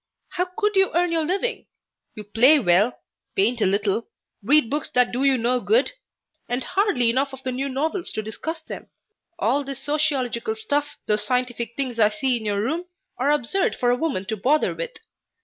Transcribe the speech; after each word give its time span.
How 0.29 0.45
could 0.57 0.75
you 0.75 0.89
earn 0.95 1.11
your 1.11 1.23
living? 1.25 1.67
You 2.15 2.23
play 2.23 2.57
well, 2.57 2.97
paint 3.35 3.61
a 3.61 3.67
little, 3.67 4.07
read 4.41 4.67
books 4.67 4.89
that 4.95 5.11
do 5.11 5.23
you 5.23 5.37
no 5.37 5.59
good, 5.61 5.91
and 6.49 6.63
hardly 6.63 7.11
enough 7.11 7.33
of 7.33 7.43
the 7.43 7.51
new 7.51 7.69
novels 7.69 8.11
to 8.13 8.23
discuss 8.23 8.61
them. 8.63 8.89
All 9.37 9.63
this 9.63 9.79
sociological 9.83 10.55
stuff, 10.55 10.97
those 11.05 11.23
scientific 11.23 11.75
things 11.77 11.99
I 11.99 12.09
see 12.09 12.35
in 12.35 12.45
your 12.45 12.63
room, 12.63 12.85
are 13.19 13.29
absurd 13.29 13.75
for 13.75 13.91
a 13.91 13.95
woman 13.95 14.25
to 14.25 14.35
bother 14.37 14.73
with. 14.73 14.95